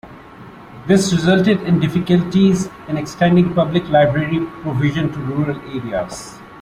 [0.87, 6.39] This resulted in difficulties in extending public library provision to rural areas.